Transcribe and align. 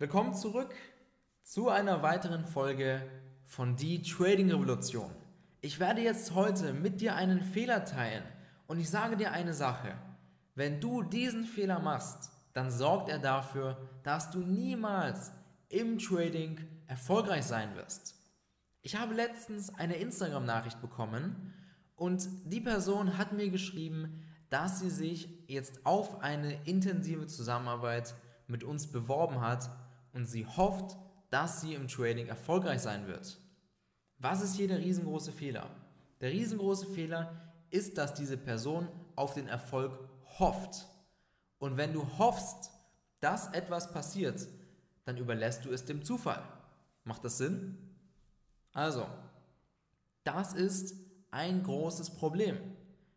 Willkommen 0.00 0.32
zurück 0.32 0.76
zu 1.42 1.70
einer 1.70 2.04
weiteren 2.04 2.44
Folge 2.44 3.02
von 3.46 3.74
Die 3.74 4.00
Trading 4.00 4.48
Revolution. 4.48 5.10
Ich 5.60 5.80
werde 5.80 6.00
jetzt 6.02 6.36
heute 6.36 6.72
mit 6.72 7.00
dir 7.00 7.16
einen 7.16 7.40
Fehler 7.40 7.84
teilen 7.84 8.22
und 8.68 8.78
ich 8.78 8.88
sage 8.88 9.16
dir 9.16 9.32
eine 9.32 9.54
Sache. 9.54 9.92
Wenn 10.54 10.80
du 10.80 11.02
diesen 11.02 11.42
Fehler 11.42 11.80
machst, 11.80 12.30
dann 12.52 12.70
sorgt 12.70 13.08
er 13.08 13.18
dafür, 13.18 13.76
dass 14.04 14.30
du 14.30 14.38
niemals 14.38 15.32
im 15.68 15.98
Trading 15.98 16.60
erfolgreich 16.86 17.42
sein 17.42 17.74
wirst. 17.74 18.14
Ich 18.82 18.94
habe 18.94 19.14
letztens 19.14 19.74
eine 19.74 19.96
Instagram-Nachricht 19.96 20.80
bekommen 20.80 21.52
und 21.96 22.28
die 22.44 22.60
Person 22.60 23.18
hat 23.18 23.32
mir 23.32 23.50
geschrieben, 23.50 24.22
dass 24.48 24.78
sie 24.78 24.90
sich 24.90 25.28
jetzt 25.48 25.84
auf 25.84 26.20
eine 26.20 26.64
intensive 26.66 27.26
Zusammenarbeit 27.26 28.14
mit 28.46 28.62
uns 28.62 28.86
beworben 28.92 29.40
hat 29.40 29.68
und 30.18 30.26
sie 30.26 30.44
hofft, 30.44 30.96
dass 31.30 31.60
sie 31.60 31.74
im 31.74 31.86
Trading 31.86 32.26
erfolgreich 32.26 32.80
sein 32.80 33.06
wird. 33.06 33.38
Was 34.18 34.42
ist 34.42 34.56
hier 34.56 34.66
der 34.66 34.80
riesengroße 34.80 35.30
Fehler? 35.30 35.70
Der 36.20 36.32
riesengroße 36.32 36.86
Fehler 36.86 37.52
ist, 37.70 37.96
dass 37.98 38.14
diese 38.14 38.36
Person 38.36 38.88
auf 39.14 39.34
den 39.34 39.46
Erfolg 39.46 39.96
hofft. 40.40 40.88
Und 41.58 41.76
wenn 41.76 41.92
du 41.92 42.04
hoffst, 42.18 42.72
dass 43.20 43.52
etwas 43.52 43.92
passiert, 43.92 44.48
dann 45.04 45.18
überlässt 45.18 45.64
du 45.64 45.70
es 45.70 45.84
dem 45.84 46.04
Zufall. 46.04 46.42
Macht 47.04 47.24
das 47.24 47.38
Sinn? 47.38 47.78
Also, 48.72 49.06
das 50.24 50.52
ist 50.52 50.96
ein 51.30 51.62
großes 51.62 52.10
Problem. 52.10 52.58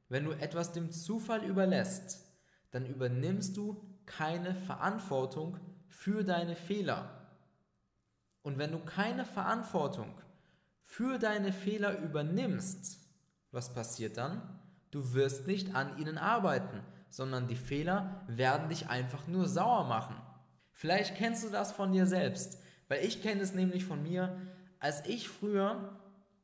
Wenn 0.08 0.26
du 0.26 0.34
etwas 0.34 0.72
dem 0.72 0.92
Zufall 0.92 1.44
überlässt, 1.46 2.24
dann 2.70 2.86
übernimmst 2.86 3.58
du 3.58 3.84
keine 4.06 4.54
Verantwortung 4.54 5.60
für 5.92 6.24
deine 6.24 6.56
Fehler. 6.56 7.28
Und 8.42 8.58
wenn 8.58 8.72
du 8.72 8.80
keine 8.80 9.26
Verantwortung 9.26 10.14
für 10.82 11.20
deine 11.20 11.54
Fehler 11.54 12.00
übernimmst, 12.00 13.00
was 13.52 13.74
passiert 13.74 14.18
dann? 14.18 14.60
Du 14.90 15.14
wirst 15.14 15.46
nicht 15.46 15.76
an 15.76 15.98
ihnen 16.00 16.18
arbeiten, 16.18 16.82
sondern 17.10 17.48
die 17.48 17.56
Fehler 17.56 18.26
werden 18.28 18.70
dich 18.70 18.90
einfach 18.90 19.28
nur 19.28 19.48
sauer 19.48 19.86
machen. 19.86 20.16
Vielleicht 20.74 21.16
kennst 21.16 21.44
du 21.44 21.50
das 21.50 21.72
von 21.72 21.92
dir 21.92 22.08
selbst, 22.08 22.58
weil 22.88 23.06
ich 23.06 23.22
kenne 23.22 23.42
es 23.42 23.54
nämlich 23.54 23.86
von 23.86 24.02
mir, 24.02 24.36
als 24.80 25.06
ich 25.06 25.30
früher 25.30 26.00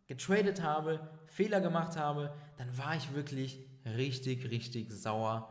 getradet 0.08 0.62
habe, 0.62 1.10
Fehler 1.28 1.62
gemacht 1.62 1.98
habe, 1.98 2.34
dann 2.58 2.78
war 2.78 2.96
ich 2.96 3.14
wirklich 3.14 3.66
richtig, 3.86 4.50
richtig 4.50 4.92
sauer, 4.92 5.50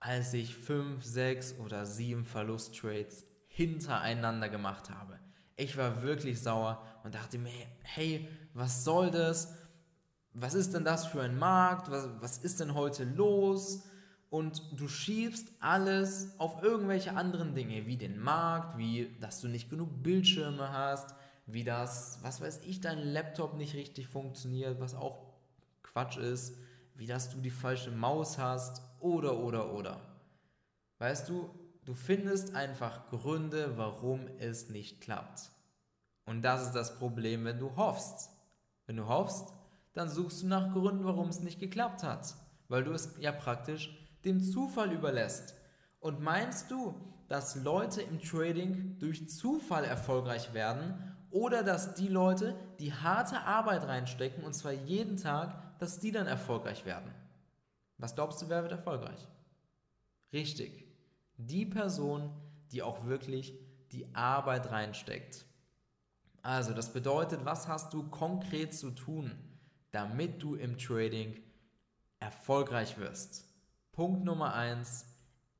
als 0.00 0.34
ich 0.34 0.54
fünf, 0.56 1.04
sechs 1.04 1.54
oder 1.58 1.86
sieben 1.86 2.24
Verlusttrades 2.24 3.26
hintereinander 3.54 4.48
gemacht 4.48 4.90
habe. 4.90 5.16
Ich 5.56 5.76
war 5.76 6.02
wirklich 6.02 6.42
sauer 6.42 6.82
und 7.04 7.14
dachte 7.14 7.38
mir, 7.38 7.52
hey, 7.82 8.28
was 8.52 8.82
soll 8.82 9.12
das? 9.12 9.54
Was 10.32 10.54
ist 10.54 10.74
denn 10.74 10.84
das 10.84 11.06
für 11.06 11.22
ein 11.22 11.38
Markt? 11.38 11.88
Was, 11.88 12.08
was 12.18 12.38
ist 12.38 12.58
denn 12.58 12.74
heute 12.74 13.04
los? 13.04 13.84
Und 14.28 14.60
du 14.72 14.88
schiebst 14.88 15.52
alles 15.60 16.34
auf 16.38 16.64
irgendwelche 16.64 17.14
anderen 17.14 17.54
Dinge, 17.54 17.86
wie 17.86 17.96
den 17.96 18.18
Markt, 18.18 18.76
wie 18.76 19.16
dass 19.20 19.40
du 19.40 19.46
nicht 19.46 19.70
genug 19.70 20.02
Bildschirme 20.02 20.72
hast, 20.72 21.14
wie 21.46 21.62
das, 21.62 22.18
was 22.22 22.40
weiß 22.40 22.62
ich, 22.64 22.80
dein 22.80 22.98
Laptop 22.98 23.54
nicht 23.54 23.74
richtig 23.74 24.08
funktioniert, 24.08 24.80
was 24.80 24.96
auch 24.96 25.32
Quatsch 25.84 26.16
ist, 26.16 26.56
wie 26.96 27.06
dass 27.06 27.30
du 27.30 27.40
die 27.40 27.50
falsche 27.50 27.92
Maus 27.92 28.36
hast 28.36 28.82
oder 28.98 29.38
oder 29.38 29.72
oder. 29.72 30.00
Weißt 30.98 31.28
du, 31.28 31.48
du 31.84 31.94
findest 31.94 32.54
einfach 32.54 33.08
Gründe, 33.10 33.76
warum 33.76 34.26
es 34.38 34.68
nicht 34.68 35.00
klappt. 35.00 35.50
Und 36.26 36.42
das 36.42 36.62
ist 36.62 36.72
das 36.72 36.98
Problem, 36.98 37.44
wenn 37.44 37.58
du 37.58 37.76
hoffst. 37.76 38.30
Wenn 38.86 38.96
du 38.96 39.06
hoffst, 39.06 39.52
dann 39.92 40.08
suchst 40.08 40.42
du 40.42 40.46
nach 40.46 40.72
Gründen, 40.72 41.04
warum 41.04 41.28
es 41.28 41.40
nicht 41.40 41.60
geklappt 41.60 42.02
hat, 42.02 42.34
weil 42.68 42.84
du 42.84 42.92
es 42.92 43.14
ja 43.18 43.32
praktisch 43.32 43.96
dem 44.24 44.42
Zufall 44.42 44.92
überlässt. 44.92 45.54
Und 46.00 46.20
meinst 46.20 46.70
du, 46.70 46.94
dass 47.28 47.56
Leute 47.56 48.02
im 48.02 48.20
Trading 48.20 48.98
durch 48.98 49.28
Zufall 49.28 49.84
erfolgreich 49.84 50.52
werden 50.52 51.16
oder 51.30 51.62
dass 51.62 51.94
die 51.94 52.08
Leute, 52.08 52.54
die 52.78 52.92
harte 52.92 53.40
Arbeit 53.40 53.84
reinstecken, 53.84 54.44
und 54.44 54.52
zwar 54.52 54.72
jeden 54.72 55.16
Tag, 55.16 55.78
dass 55.78 55.98
die 55.98 56.12
dann 56.12 56.26
erfolgreich 56.26 56.84
werden? 56.84 57.10
Was 57.98 58.14
glaubst 58.14 58.42
du, 58.42 58.48
wer 58.48 58.62
wird 58.62 58.72
erfolgreich? 58.72 59.26
Richtig, 60.32 60.83
die 61.36 61.66
Person, 61.66 62.30
die 62.72 62.82
auch 62.82 63.06
wirklich 63.06 63.58
die 63.92 64.14
Arbeit 64.14 64.70
reinsteckt. 64.70 65.46
Also, 66.42 66.74
das 66.74 66.92
bedeutet, 66.92 67.44
was 67.44 67.68
hast 67.68 67.94
du 67.94 68.08
konkret 68.08 68.74
zu 68.74 68.90
tun, 68.90 69.32
damit 69.92 70.42
du 70.42 70.54
im 70.56 70.76
Trading 70.76 71.40
erfolgreich 72.20 72.98
wirst? 72.98 73.46
Punkt 73.92 74.24
Nummer 74.24 74.54
eins: 74.54 75.06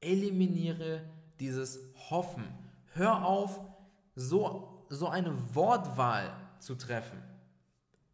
eliminiere 0.00 1.08
dieses 1.40 1.78
Hoffen. 2.10 2.44
Hör 2.92 3.24
auf, 3.24 3.60
so, 4.14 4.86
so 4.88 5.08
eine 5.08 5.54
Wortwahl 5.54 6.36
zu 6.60 6.74
treffen. 6.74 7.22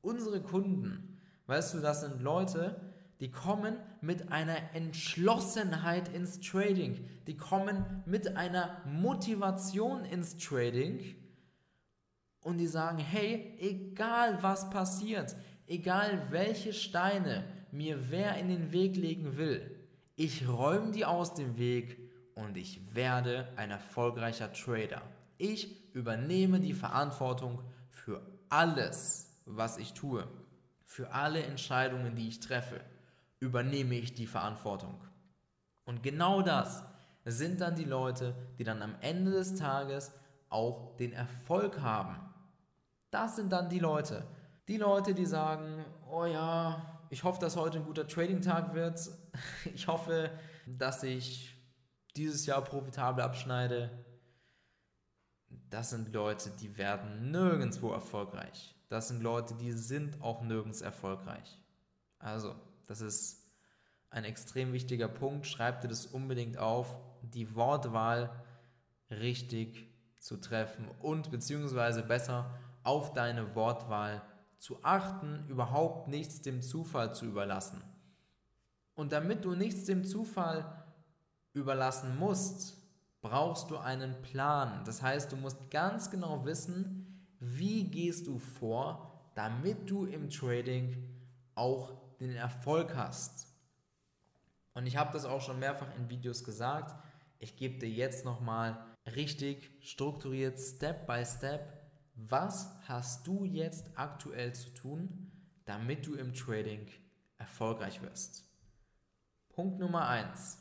Unsere 0.00 0.40
Kunden, 0.40 1.18
weißt 1.46 1.74
du, 1.74 1.80
das 1.80 2.00
sind 2.00 2.22
Leute, 2.22 2.89
die 3.20 3.30
kommen 3.30 3.76
mit 4.00 4.32
einer 4.32 4.74
Entschlossenheit 4.74 6.08
ins 6.08 6.40
Trading. 6.40 7.06
Die 7.26 7.36
kommen 7.36 8.02
mit 8.06 8.36
einer 8.36 8.80
Motivation 8.86 10.06
ins 10.06 10.38
Trading 10.38 11.14
und 12.40 12.56
die 12.56 12.66
sagen, 12.66 12.98
hey, 12.98 13.54
egal 13.58 14.42
was 14.42 14.70
passiert, 14.70 15.36
egal 15.66 16.28
welche 16.30 16.72
Steine 16.72 17.44
mir 17.72 18.10
wer 18.10 18.36
in 18.36 18.48
den 18.48 18.72
Weg 18.72 18.96
legen 18.96 19.36
will, 19.36 19.76
ich 20.16 20.48
räume 20.48 20.90
die 20.90 21.04
aus 21.04 21.34
dem 21.34 21.58
Weg 21.58 21.98
und 22.34 22.56
ich 22.56 22.94
werde 22.94 23.48
ein 23.56 23.70
erfolgreicher 23.70 24.52
Trader. 24.52 25.02
Ich 25.36 25.94
übernehme 25.94 26.60
die 26.60 26.72
Verantwortung 26.72 27.62
für 27.90 28.22
alles, 28.48 29.30
was 29.44 29.76
ich 29.76 29.92
tue. 29.92 30.26
Für 30.84 31.12
alle 31.12 31.42
Entscheidungen, 31.42 32.16
die 32.16 32.28
ich 32.28 32.40
treffe, 32.40 32.80
übernehme 33.40 33.96
ich 33.96 34.14
die 34.14 34.26
Verantwortung. 34.26 35.00
Und 35.84 36.02
genau 36.02 36.42
das 36.42 36.84
sind 37.24 37.60
dann 37.60 37.74
die 37.74 37.84
Leute, 37.84 38.34
die 38.58 38.64
dann 38.64 38.82
am 38.82 38.94
Ende 39.00 39.32
des 39.32 39.56
Tages 39.56 40.12
auch 40.48 40.96
den 40.96 41.12
Erfolg 41.12 41.80
haben. 41.80 42.16
Das 43.10 43.36
sind 43.36 43.50
dann 43.50 43.68
die 43.68 43.78
Leute. 43.78 44.26
Die 44.68 44.76
Leute, 44.76 45.14
die 45.14 45.26
sagen, 45.26 45.84
oh 46.08 46.26
ja, 46.26 47.00
ich 47.10 47.24
hoffe, 47.24 47.40
dass 47.40 47.56
heute 47.56 47.78
ein 47.78 47.84
guter 47.84 48.06
Trading-Tag 48.06 48.74
wird. 48.74 49.00
Ich 49.74 49.86
hoffe, 49.86 50.30
dass 50.66 51.02
ich 51.02 51.56
dieses 52.16 52.46
Jahr 52.46 52.62
profitabel 52.62 53.22
abschneide. 53.22 53.90
Das 55.70 55.90
sind 55.90 56.12
Leute, 56.12 56.50
die 56.50 56.76
werden 56.76 57.30
nirgendwo 57.30 57.92
erfolgreich. 57.92 58.74
Das 58.88 59.08
sind 59.08 59.22
Leute, 59.22 59.54
die 59.54 59.72
sind 59.72 60.20
auch 60.20 60.42
nirgends 60.42 60.80
erfolgreich. 60.80 61.58
Also, 62.18 62.54
das 62.90 63.00
ist 63.00 63.48
ein 64.10 64.24
extrem 64.24 64.72
wichtiger 64.72 65.06
Punkt. 65.06 65.46
Schreib 65.46 65.80
dir 65.80 65.86
das 65.86 66.06
unbedingt 66.06 66.58
auf. 66.58 66.98
Die 67.22 67.54
Wortwahl 67.54 68.30
richtig 69.12 69.88
zu 70.18 70.38
treffen 70.38 70.88
und 71.00 71.30
beziehungsweise 71.30 72.02
besser 72.02 72.52
auf 72.82 73.12
deine 73.12 73.54
Wortwahl 73.54 74.22
zu 74.58 74.82
achten, 74.82 75.46
überhaupt 75.46 76.08
nichts 76.08 76.40
dem 76.40 76.62
Zufall 76.62 77.14
zu 77.14 77.26
überlassen. 77.26 77.80
Und 78.94 79.12
damit 79.12 79.44
du 79.44 79.54
nichts 79.54 79.84
dem 79.84 80.04
Zufall 80.04 80.84
überlassen 81.52 82.18
musst, 82.18 82.76
brauchst 83.22 83.70
du 83.70 83.76
einen 83.76 84.20
Plan. 84.20 84.82
Das 84.84 85.00
heißt, 85.00 85.30
du 85.30 85.36
musst 85.36 85.70
ganz 85.70 86.10
genau 86.10 86.44
wissen, 86.44 87.24
wie 87.38 87.84
gehst 87.84 88.26
du 88.26 88.40
vor, 88.40 89.30
damit 89.36 89.88
du 89.88 90.06
im 90.06 90.28
Trading 90.28 91.08
auch 91.54 91.99
den 92.26 92.36
Erfolg 92.36 92.94
hast. 92.94 93.46
Und 94.74 94.86
ich 94.86 94.96
habe 94.96 95.12
das 95.12 95.24
auch 95.24 95.40
schon 95.40 95.58
mehrfach 95.58 95.94
in 95.96 96.08
Videos 96.08 96.44
gesagt. 96.44 96.94
Ich 97.38 97.56
gebe 97.56 97.78
dir 97.78 97.88
jetzt 97.88 98.24
nochmal 98.24 98.78
richtig 99.06 99.70
strukturiert, 99.80 100.58
Step 100.58 101.06
by 101.06 101.24
Step, 101.24 101.80
was 102.14 102.70
hast 102.86 103.26
du 103.26 103.44
jetzt 103.44 103.98
aktuell 103.98 104.54
zu 104.54 104.70
tun, 104.70 105.32
damit 105.64 106.06
du 106.06 106.14
im 106.14 106.34
Trading 106.34 106.86
erfolgreich 107.38 108.02
wirst. 108.02 108.44
Punkt 109.48 109.78
Nummer 109.78 110.08
1. 110.08 110.58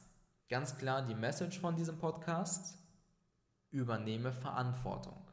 Ganz 0.47 0.77
klar 0.77 1.05
die 1.05 1.15
Message 1.15 1.59
von 1.59 1.75
diesem 1.75 1.99
Podcast. 1.99 2.77
Übernehme 3.71 4.31
Verantwortung. 4.31 5.29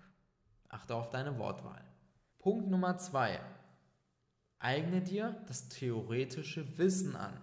Achte 0.69 0.95
auf 0.95 1.11
deine 1.11 1.39
Wortwahl. 1.39 1.83
Punkt 2.39 2.69
Nummer 2.69 2.99
2. 2.99 3.41
Eigne 4.59 5.03
dir 5.03 5.37
das 5.47 5.69
theoretische 5.69 6.79
Wissen 6.79 7.17
an. 7.17 7.39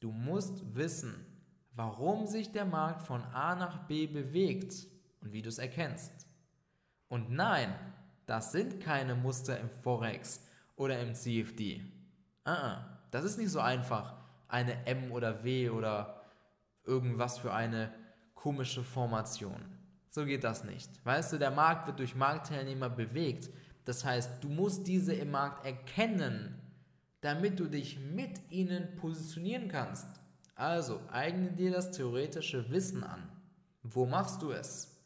Du 0.00 0.10
musst 0.10 0.74
wissen, 0.74 1.14
warum 1.74 2.26
sich 2.26 2.52
der 2.52 2.64
Markt 2.64 3.02
von 3.02 3.22
A 3.22 3.54
nach 3.54 3.86
B 3.86 4.06
bewegt 4.06 4.74
und 5.20 5.32
wie 5.32 5.42
du 5.42 5.48
es 5.48 5.58
erkennst. 5.58 6.26
Und 7.08 7.30
nein, 7.30 7.74
das 8.26 8.52
sind 8.52 8.80
keine 8.80 9.14
Muster 9.14 9.58
im 9.60 9.70
Forex 9.70 10.44
oder 10.74 11.00
im 11.00 11.14
CFD. 11.14 11.82
Uh 12.44 12.50
-uh. 12.50 12.78
Das 13.10 13.24
ist 13.24 13.38
nicht 13.38 13.50
so 13.50 13.60
einfach, 13.60 14.16
eine 14.48 14.86
M 14.86 15.12
oder 15.12 15.44
W 15.44 15.70
oder 15.70 16.22
irgendwas 16.84 17.38
für 17.38 17.52
eine 17.52 17.92
komische 18.34 18.82
Formation. 18.82 19.64
So 20.10 20.24
geht 20.24 20.44
das 20.44 20.64
nicht. 20.64 21.04
Weißt 21.04 21.32
du, 21.32 21.38
der 21.38 21.50
Markt 21.50 21.86
wird 21.86 21.98
durch 21.98 22.14
Marktteilnehmer 22.14 22.88
bewegt. 22.88 23.50
Das 23.86 24.04
heißt, 24.04 24.42
du 24.42 24.48
musst 24.48 24.86
diese 24.88 25.14
im 25.14 25.30
Markt 25.30 25.64
erkennen, 25.64 26.60
damit 27.20 27.58
du 27.60 27.66
dich 27.66 27.98
mit 27.98 28.40
ihnen 28.50 28.96
positionieren 28.96 29.68
kannst. 29.68 30.08
Also 30.56 31.00
eigne 31.10 31.52
dir 31.52 31.70
das 31.70 31.92
theoretische 31.92 32.68
Wissen 32.70 33.04
an. 33.04 33.30
Wo 33.82 34.04
machst 34.04 34.42
du 34.42 34.50
es? 34.50 35.00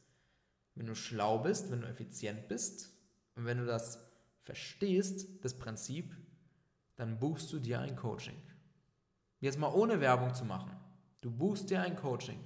Wenn 0.75 0.87
du 0.87 0.95
schlau 0.95 1.39
bist, 1.39 1.71
wenn 1.71 1.83
du 1.83 1.89
effizient 1.89 2.49
bist 2.49 2.91
und 3.35 3.45
wenn 3.45 3.59
du 3.59 3.67
das 3.67 4.03
verstehst, 4.45 5.45
das 5.45 5.59
Prinzip, 5.59 6.17
dann 6.97 7.19
buchst 7.19 7.53
du 7.53 7.59
dir 7.59 7.81
ein 7.81 7.97
Coaching. 7.97 8.41
Jetzt 9.41 9.59
mal 9.59 9.73
ohne 9.75 10.01
Werbung 10.01 10.35
zu 10.35 10.47
machen. 10.47 10.73
Du 11.21 11.31
buchst 11.31 11.69
dir 11.69 11.83
ein 11.83 11.97
Coaching, 11.97 12.41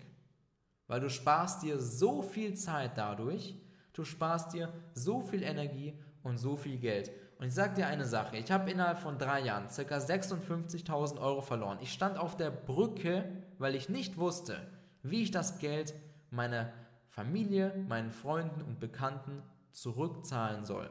weil 0.89 1.01
du 1.01 1.09
sparst 1.09 1.63
dir 1.63 1.79
so 1.79 2.23
viel 2.23 2.55
Zeit 2.55 2.99
dadurch, 2.99 3.55
du 3.93 4.05
sparst 4.05 4.53
dir 4.53 4.73
so 4.95 5.21
viel 5.21 5.45
Energie 5.45 5.97
und 6.25 6.39
so 6.39 6.57
viel 6.57 6.79
Geld. 6.79 7.13
Und 7.39 7.47
ich 7.47 7.55
sage 7.55 7.75
dir 7.75 7.87
eine 7.87 8.07
Sache, 8.07 8.37
ich 8.37 8.51
habe 8.51 8.71
innerhalb 8.71 8.99
von 8.99 9.19
drei 9.19 9.41
Jahren 9.41 9.69
ca. 9.69 9.97
56.000 9.97 11.21
Euro 11.21 11.43
verloren. 11.43 11.79
Ich 11.81 11.93
stand 11.93 12.19
auf 12.19 12.37
der 12.37 12.51
Brücke, 12.51 13.31
weil 13.59 13.77
ich 13.77 13.89
nicht 13.89 14.17
wusste, 14.17 14.67
wie 15.03 15.23
ich 15.23 15.31
das 15.31 15.59
Geld 15.59 15.95
meiner 16.31 16.73
Familie, 17.09 17.75
meinen 17.89 18.11
Freunden 18.11 18.63
und 18.63 18.81
Bekannten 18.81 19.43
zurückzahlen 19.73 20.65
soll. 20.65 20.91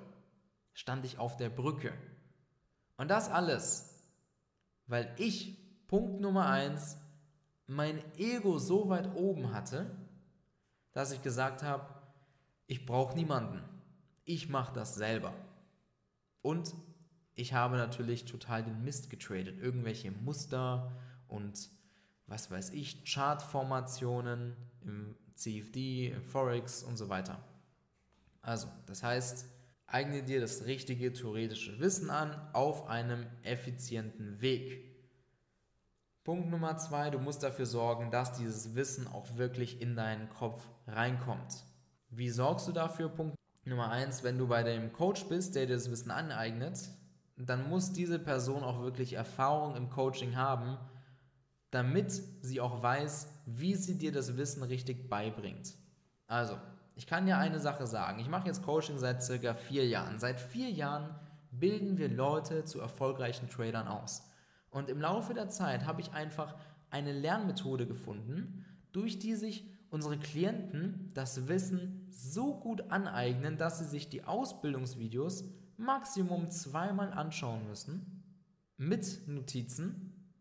Stand 0.74 1.06
ich 1.06 1.18
auf 1.18 1.36
der 1.36 1.50
Brücke. 1.50 1.92
Und 2.98 3.10
das 3.10 3.30
alles, 3.30 4.04
weil 4.88 5.14
ich, 5.18 5.58
Punkt 5.88 6.22
Nummer 6.22 6.48
eins, 6.48 6.98
mein 7.66 8.02
Ego 8.18 8.60
so 8.60 8.90
weit 8.90 9.16
oben 9.16 9.54
hatte, 9.54 9.90
dass 10.92 11.12
ich 11.12 11.24
gesagt 11.24 11.64
habe, 11.64 11.88
ich 12.68 12.86
brauche 12.86 13.16
niemanden. 13.16 13.73
Ich 14.26 14.50
mache 14.50 14.74
das 14.74 14.96
selber. 14.96 15.34
Und 16.42 16.74
ich 17.36 17.54
habe 17.54 17.78
natürlich 17.78 18.26
total 18.26 18.64
den 18.64 18.84
Mist 18.84 19.10
getradet. 19.10 19.60
Irgendwelche 19.60 20.12
Muster 20.12 20.92
und 21.28 21.70
was 22.28 22.50
weiß 22.52 22.72
ich, 22.72 23.04
Chartformationen 23.06 24.56
im 24.82 25.16
CFD, 25.36 26.10
im 26.10 26.24
Forex 26.24 26.84
und 26.84 26.98
so 26.98 27.10
weiter. 27.10 27.44
Also, 28.42 28.68
das 28.86 29.04
heißt, 29.04 29.46
eigne 29.88 30.24
dir 30.24 30.42
das 30.42 30.66
richtige 30.66 31.12
theoretische 31.12 31.80
Wissen 31.80 32.10
an 32.10 32.36
auf 32.54 32.88
einem 32.88 33.26
effizienten 33.44 34.42
Weg. 34.42 34.94
Punkt 36.24 36.50
Nummer 36.50 36.78
zwei, 36.78 37.10
du 37.10 37.20
musst 37.20 37.44
dafür 37.44 37.66
sorgen, 37.66 38.10
dass 38.10 38.34
dieses 38.34 38.76
Wissen 38.76 39.08
auch 39.08 39.38
wirklich 39.38 39.82
in 39.82 39.96
deinen 39.96 40.30
Kopf 40.30 40.66
reinkommt. 40.88 41.64
Wie 42.10 42.30
sorgst 42.30 42.68
du 42.68 42.72
dafür? 42.72 43.10
Punkt 43.10 43.36
Nummer 43.66 43.90
eins, 43.90 44.24
wenn 44.24 44.38
du 44.38 44.48
bei 44.48 44.64
dem 44.64 44.92
Coach 44.92 45.26
bist, 45.26 45.56
der 45.56 45.66
dir 45.66 45.76
das 45.76 45.90
Wissen 45.90 46.12
aneignet, 46.12 46.90
dann 47.38 47.70
muss 47.70 47.94
diese 47.94 48.20
Person 48.20 48.64
auch 48.64 48.82
wirklich 48.82 49.14
Erfahrung 49.14 49.76
im 49.76 49.90
Coaching 49.90 50.36
haben, 50.36 50.78
damit 51.72 52.12
sie 52.42 52.62
auch 52.62 52.84
weiß, 52.84 53.28
wie 53.46 53.76
sie 53.76 53.98
dir 53.98 54.12
das 54.12 54.38
Wissen 54.38 54.64
richtig 54.64 55.10
beibringt. 55.10 55.74
Also, 56.28 56.58
ich 56.96 57.08
kann 57.08 57.26
dir 57.26 57.38
eine 57.38 57.60
Sache 57.60 57.88
sagen. 57.88 58.20
Ich 58.20 58.30
mache 58.30 58.48
jetzt 58.48 58.64
Coaching 58.64 59.00
seit 59.00 59.24
circa 59.24 59.56
vier 59.56 59.88
Jahren. 59.88 60.20
Seit 60.20 60.40
vier 60.40 60.70
Jahren 60.70 61.16
bilden 61.52 61.98
wir 61.98 62.10
Leute 62.10 62.66
zu 62.66 62.80
erfolgreichen 62.80 63.50
Tradern 63.50 63.88
aus. 63.88 64.30
Und 64.70 64.90
im 64.90 65.02
Laufe 65.02 65.34
der 65.34 65.50
Zeit 65.50 65.86
habe 65.86 66.02
ich 66.02 66.14
einfach 66.14 66.56
eine 66.90 67.12
Lernmethode 67.12 67.88
gefunden, 67.88 68.66
durch 68.92 69.18
die 69.18 69.36
sich 69.36 69.66
unsere 69.94 70.18
Klienten 70.18 71.12
das 71.14 71.48
Wissen 71.48 72.08
so 72.10 72.60
gut 72.60 72.90
aneignen, 72.90 73.58
dass 73.58 73.78
sie 73.78 73.86
sich 73.86 74.10
die 74.10 74.24
Ausbildungsvideos 74.24 75.44
Maximum 75.78 76.50
zweimal 76.50 77.14
anschauen 77.14 77.68
müssen, 77.68 78.24
mit 78.76 79.28
Notizen, 79.28 80.34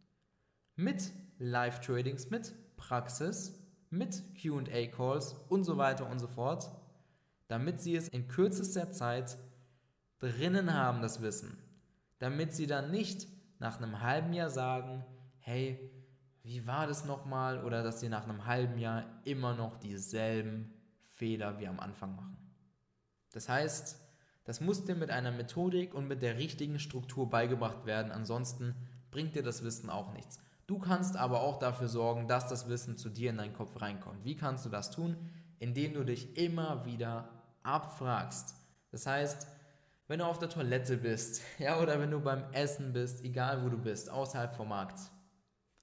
mit 0.75 1.12
Live-Tradings, 1.38 2.31
mit 2.31 2.54
Praxis, 2.76 3.60
mit 3.90 4.22
QA-Calls 4.40 5.37
und 5.50 5.64
so 5.64 5.76
weiter 5.76 6.08
und 6.08 6.19
so 6.19 6.28
fort, 6.28 6.70
damit 7.46 7.82
sie 7.82 7.94
es 7.94 8.08
in 8.08 8.28
kürzester 8.28 8.90
Zeit 8.90 9.37
drinnen 10.19 10.72
haben, 10.72 11.02
das 11.02 11.20
Wissen. 11.20 11.58
Damit 12.20 12.55
sie 12.55 12.66
dann 12.66 12.90
nicht 12.90 13.28
nach 13.58 13.82
einem 13.82 14.00
halben 14.00 14.32
Jahr 14.32 14.48
sagen, 14.48 15.05
hey, 15.40 15.90
wie 16.42 16.66
war 16.66 16.86
das 16.86 17.04
nochmal? 17.04 17.64
Oder 17.64 17.82
dass 17.82 18.00
sie 18.00 18.08
nach 18.08 18.24
einem 18.24 18.46
halben 18.46 18.78
Jahr 18.78 19.04
immer 19.24 19.54
noch 19.54 19.78
dieselben 19.78 20.72
Fehler 21.06 21.58
wie 21.58 21.68
am 21.68 21.80
Anfang 21.80 22.16
machen. 22.16 22.36
Das 23.32 23.48
heißt, 23.48 24.00
das 24.44 24.60
muss 24.60 24.84
dir 24.84 24.96
mit 24.96 25.10
einer 25.10 25.30
Methodik 25.30 25.94
und 25.94 26.08
mit 26.08 26.20
der 26.22 26.36
richtigen 26.36 26.78
Struktur 26.78 27.30
beigebracht 27.30 27.86
werden, 27.86 28.10
ansonsten 28.10 28.74
bringt 29.10 29.36
dir 29.36 29.42
das 29.42 29.62
Wissen 29.62 29.88
auch 29.88 30.12
nichts. 30.12 30.40
Du 30.66 30.78
kannst 30.78 31.16
aber 31.16 31.42
auch 31.42 31.58
dafür 31.58 31.88
sorgen, 31.88 32.28
dass 32.28 32.48
das 32.48 32.68
Wissen 32.68 32.96
zu 32.96 33.08
dir 33.08 33.30
in 33.30 33.36
deinen 33.36 33.52
Kopf 33.52 33.80
reinkommt. 33.80 34.24
Wie 34.24 34.36
kannst 34.36 34.64
du 34.64 34.68
das 34.68 34.90
tun? 34.90 35.16
Indem 35.58 35.94
du 35.94 36.04
dich 36.04 36.36
immer 36.36 36.84
wieder 36.84 37.28
abfragst. 37.62 38.54
Das 38.90 39.06
heißt, 39.06 39.46
wenn 40.08 40.18
du 40.18 40.26
auf 40.26 40.38
der 40.38 40.48
Toilette 40.48 40.96
bist, 40.96 41.42
ja, 41.58 41.80
oder 41.80 42.00
wenn 42.00 42.10
du 42.10 42.20
beim 42.20 42.44
Essen 42.52 42.92
bist, 42.92 43.24
egal 43.24 43.64
wo 43.64 43.68
du 43.68 43.78
bist, 43.78 44.10
außerhalb 44.10 44.54
vom 44.54 44.68
Markt, 44.68 44.98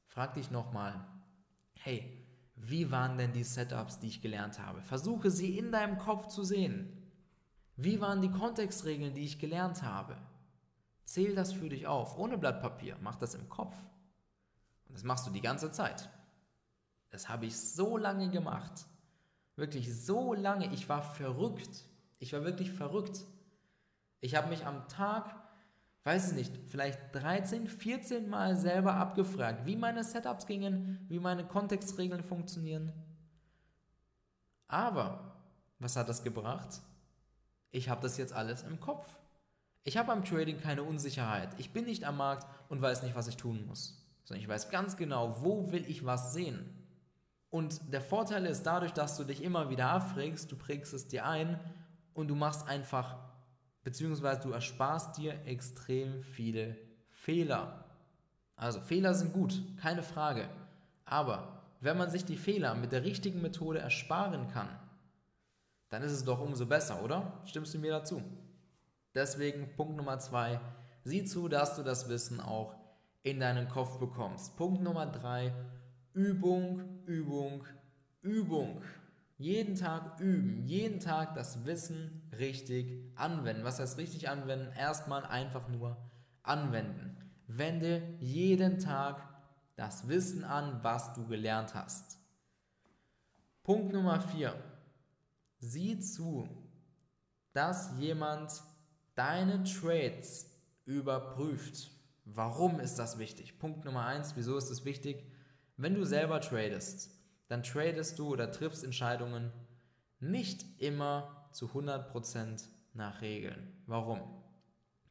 frag 0.09 0.33
dich 0.33 0.51
nochmal, 0.51 0.93
hey, 1.73 2.25
wie 2.55 2.91
waren 2.91 3.17
denn 3.17 3.31
die 3.31 3.43
Setups, 3.43 3.99
die 3.99 4.07
ich 4.07 4.21
gelernt 4.21 4.59
habe? 4.59 4.81
Versuche 4.81 5.31
sie 5.31 5.57
in 5.57 5.71
deinem 5.71 5.97
Kopf 5.97 6.27
zu 6.27 6.43
sehen. 6.43 6.91
Wie 7.77 8.01
waren 8.01 8.21
die 8.21 8.31
Kontextregeln, 8.31 9.13
die 9.13 9.23
ich 9.23 9.39
gelernt 9.39 9.81
habe? 9.83 10.17
Zähl 11.05 11.33
das 11.33 11.53
für 11.53 11.69
dich 11.69 11.87
auf, 11.87 12.17
ohne 12.17 12.37
Blatt 12.37 12.61
Papier, 12.61 12.97
mach 13.01 13.15
das 13.15 13.33
im 13.33 13.47
Kopf. 13.47 13.75
Und 14.87 14.95
das 14.95 15.03
machst 15.03 15.25
du 15.25 15.31
die 15.31 15.41
ganze 15.41 15.71
Zeit. 15.71 16.09
Das 17.11 17.29
habe 17.29 17.45
ich 17.45 17.57
so 17.57 17.97
lange 17.97 18.29
gemacht. 18.29 18.85
Wirklich 19.55 19.95
so 19.95 20.33
lange. 20.33 20.71
Ich 20.73 20.89
war 20.89 21.01
verrückt. 21.01 21.85
Ich 22.19 22.33
war 22.33 22.43
wirklich 22.43 22.71
verrückt. 22.71 23.25
Ich 24.19 24.35
habe 24.35 24.49
mich 24.49 24.65
am 24.65 24.87
Tag, 24.87 25.33
weiß 26.09 26.31
ich 26.31 26.37
nicht, 26.37 26.57
vielleicht 26.69 27.13
13, 27.13 27.67
14 27.67 28.27
Mal 28.27 28.57
selber 28.57 28.95
abgefragt, 28.95 29.67
wie 29.67 29.75
meine 29.75 30.03
Setups 30.03 30.47
gingen, 30.47 31.05
wie 31.07 31.19
meine 31.19 31.45
Kontextregeln 31.45 32.23
funktionieren. 32.23 32.91
Aber 34.67 35.35
was 35.77 35.95
hat 35.95 36.09
das 36.09 36.23
gebracht? 36.23 36.81
Ich 37.69 37.89
habe 37.89 38.01
das 38.01 38.17
jetzt 38.17 38.33
alles 38.33 38.63
im 38.63 38.79
Kopf. 38.79 39.05
Ich 39.83 39.97
habe 39.97 40.07
beim 40.07 40.25
Trading 40.25 40.59
keine 40.59 40.81
Unsicherheit. 40.81 41.49
Ich 41.59 41.73
bin 41.73 41.85
nicht 41.85 42.03
am 42.05 42.17
Markt 42.17 42.47
und 42.69 42.81
weiß 42.81 43.03
nicht, 43.03 43.13
was 43.13 43.27
ich 43.27 43.37
tun 43.37 43.67
muss. 43.67 44.03
Sondern 44.23 44.41
ich 44.41 44.49
weiß 44.49 44.71
ganz 44.71 44.97
genau, 44.97 45.43
wo 45.43 45.71
will 45.71 45.85
ich 45.87 46.07
was 46.07 46.33
sehen. 46.33 46.87
Und 47.51 47.93
der 47.93 48.01
Vorteil 48.01 48.47
ist 48.47 48.63
dadurch, 48.63 48.93
dass 48.93 49.15
du 49.15 49.25
dich 49.25 49.43
immer 49.43 49.69
wieder 49.69 49.91
abfragst, 49.91 50.51
du 50.51 50.55
prägst 50.55 50.91
es 50.91 51.07
dir 51.07 51.27
ein 51.27 51.59
und 52.15 52.29
du 52.29 52.35
machst 52.35 52.67
einfach 52.67 53.28
beziehungsweise 53.83 54.41
du 54.41 54.51
ersparst 54.51 55.17
dir 55.17 55.33
extrem 55.45 56.23
viele 56.23 56.77
Fehler. 57.09 57.85
Also 58.55 58.81
Fehler 58.81 59.13
sind 59.13 59.33
gut, 59.33 59.61
keine 59.81 60.03
Frage. 60.03 60.49
Aber 61.05 61.63
wenn 61.81 61.97
man 61.97 62.09
sich 62.09 62.25
die 62.25 62.37
Fehler 62.37 62.75
mit 62.75 62.91
der 62.91 63.03
richtigen 63.03 63.41
Methode 63.41 63.79
ersparen 63.79 64.47
kann, 64.49 64.69
dann 65.89 66.03
ist 66.03 66.11
es 66.11 66.23
doch 66.23 66.39
umso 66.39 66.65
besser, 66.65 67.03
oder? 67.03 67.41
Stimmst 67.45 67.73
du 67.73 67.79
mir 67.79 67.91
dazu? 67.91 68.21
Deswegen 69.15 69.75
Punkt 69.75 69.95
Nummer 69.97 70.19
zwei, 70.19 70.59
sieh 71.03 71.25
zu, 71.25 71.47
dass 71.47 71.75
du 71.75 71.83
das 71.83 72.09
Wissen 72.09 72.39
auch 72.39 72.75
in 73.23 73.39
deinen 73.39 73.67
Kopf 73.69 73.97
bekommst. 73.97 74.55
Punkt 74.55 74.81
Nummer 74.81 75.07
drei, 75.07 75.53
Übung, 76.13 76.81
Übung, 77.05 77.63
Übung. 78.21 78.81
Jeden 79.39 79.75
Tag 79.75 80.19
üben, 80.19 80.65
jeden 80.65 80.99
Tag 80.99 81.33
das 81.33 81.63
Wissen 81.65 82.29
richtig 82.37 83.09
anwenden. 83.15 83.63
Was 83.63 83.79
heißt 83.79 83.97
richtig 83.97 84.27
anwenden? 84.27 84.73
Erstmal 84.77 85.25
einfach 85.25 85.69
nur 85.69 85.95
anwenden. 86.43 87.15
Wende 87.47 88.17
jeden 88.19 88.79
Tag 88.79 89.25
das 89.77 90.09
Wissen 90.09 90.43
an, 90.43 90.83
was 90.83 91.13
du 91.13 91.25
gelernt 91.25 91.73
hast. 91.73 92.19
Punkt 93.63 93.93
Nummer 93.93 94.19
4. 94.19 94.53
Sieh 95.59 96.01
zu, 96.01 96.49
dass 97.53 97.97
jemand 97.97 98.51
deine 99.15 99.63
Trades 99.63 100.51
überprüft. 100.83 101.91
Warum 102.25 102.81
ist 102.81 102.99
das 102.99 103.17
wichtig? 103.19 103.57
Punkt 103.57 103.85
Nummer 103.85 104.05
1. 104.05 104.35
Wieso 104.35 104.57
ist 104.57 104.69
es 104.69 104.83
wichtig? 104.83 105.31
Wenn 105.77 105.95
du 105.95 106.03
selber 106.03 106.41
tradest, 106.41 107.18
dann 107.49 107.63
tradest 107.63 108.17
du 108.19 108.29
oder 108.29 108.51
triffst 108.51 108.83
Entscheidungen 108.83 109.51
nicht 110.19 110.65
immer 110.79 111.49
zu 111.51 111.67
100% 111.67 112.63
nach 112.93 113.21
Regeln. 113.21 113.73
Warum? 113.85 114.21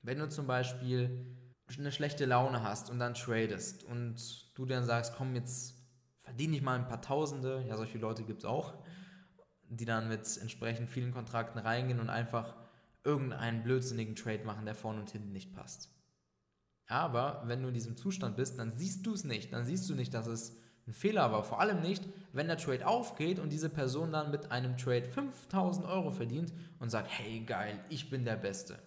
Wenn 0.03 0.19
du 0.19 0.29
zum 0.29 0.47
Beispiel 0.47 1.37
eine 1.77 1.93
schlechte 1.93 2.25
Laune 2.25 2.63
hast 2.63 2.91
und 2.91 2.99
dann 2.99 3.15
tradest 3.15 3.85
und 3.85 4.17
du 4.57 4.65
dann 4.65 4.85
sagst, 4.85 5.15
komm, 5.17 5.35
jetzt 5.35 5.75
verdiene 6.23 6.57
ich 6.57 6.63
mal 6.63 6.79
ein 6.79 6.89
paar 6.89 7.03
Tausende, 7.03 7.65
ja, 7.69 7.77
solche 7.77 7.99
Leute 7.99 8.25
gibt 8.25 8.41
es 8.41 8.45
auch, 8.45 8.83
die 9.69 9.85
dann 9.85 10.09
mit 10.09 10.39
entsprechend 10.39 10.89
vielen 10.89 11.13
Kontrakten 11.13 11.59
reingehen 11.59 12.01
und 12.01 12.09
einfach 12.09 12.55
irgendeinen 13.05 13.63
blödsinnigen 13.63 14.15
Trade 14.15 14.45
machen, 14.45 14.65
der 14.65 14.75
vorne 14.75 15.01
und 15.01 15.11
hinten 15.11 15.33
nicht 15.33 15.53
passt. 15.53 15.91
Aber 16.87 17.43
wenn 17.47 17.63
du 17.63 17.69
in 17.69 17.75
diesem 17.75 17.97
Zustand 17.97 18.37
bist, 18.37 18.59
dann 18.59 18.73
siehst 18.73 19.05
du 19.05 19.13
es 19.13 19.25
nicht. 19.25 19.53
Dann 19.53 19.67
siehst 19.67 19.89
du 19.91 19.95
nicht, 19.95 20.15
dass 20.15 20.27
es 20.27 20.57
ein 20.89 20.95
Fehler 20.95 21.31
war. 21.31 21.45
Vor 21.45 21.61
allem 21.61 21.81
nicht, 21.83 22.03
wenn 22.33 22.49
der 22.49 22.57
Trade 22.57 22.87
aufgeht 22.87 23.39
und 23.39 23.51
diese 23.51 23.69
Person 23.69 24.11
dann 24.11 24.31
mit 24.31 24.51
einem 24.51 24.77
Trade 24.77 25.05
5000 25.05 25.87
Euro 25.87 26.11
verdient 26.11 26.53
und 26.81 26.91
sagt, 26.91 27.11
hey 27.11 27.41
geil, 27.41 27.79
ich 27.91 28.11
bin 28.11 28.25
der 28.25 28.37
Beste. 28.37 28.79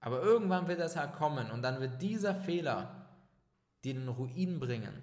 Aber 0.00 0.22
irgendwann 0.22 0.68
wird 0.68 0.78
das 0.78 0.96
halt 0.96 1.14
kommen 1.14 1.50
und 1.50 1.62
dann 1.62 1.80
wird 1.80 2.00
dieser 2.00 2.34
Fehler 2.34 3.08
dir 3.84 3.94
den 3.94 4.08
Ruin 4.08 4.60
bringen. 4.60 5.02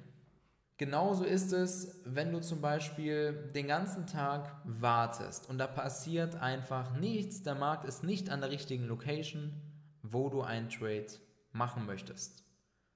Genauso 0.78 1.24
ist 1.24 1.54
es, 1.54 2.02
wenn 2.06 2.32
du 2.32 2.40
zum 2.42 2.62
Beispiel 2.62 3.50
den 3.54 3.68
ganzen 3.68 4.08
Tag 4.08 4.56
wartest 4.66 5.50
und 5.50 5.58
da 5.58 5.68
passiert 5.68 6.36
einfach 6.36 6.94
nichts, 6.98 7.44
der 7.44 7.56
Markt 7.56 7.86
ist 7.86 8.04
nicht 8.04 8.30
an 8.30 8.42
der 8.42 8.52
richtigen 8.52 8.86
Location, 8.88 9.54
wo 10.02 10.30
du 10.30 10.42
einen 10.42 10.70
Trade 10.70 11.08
machen 11.52 11.86
möchtest. 11.86 12.44